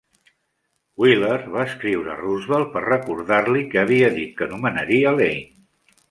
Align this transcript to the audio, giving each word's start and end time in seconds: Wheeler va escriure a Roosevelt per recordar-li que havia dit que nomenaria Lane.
Wheeler 1.01 1.41
va 1.55 1.65
escriure 1.71 2.09
a 2.13 2.15
Roosevelt 2.21 2.71
per 2.77 2.81
recordar-li 2.85 3.61
que 3.73 3.81
havia 3.81 4.09
dit 4.15 4.33
que 4.39 4.47
nomenaria 4.55 5.13
Lane. 5.19 5.45